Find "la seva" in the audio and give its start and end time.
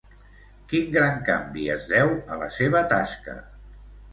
2.45-2.85